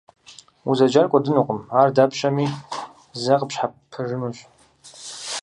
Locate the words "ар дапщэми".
1.79-2.45